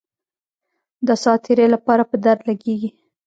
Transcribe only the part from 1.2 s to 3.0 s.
ساعت تیرۍ لپاره په درد لګېږي.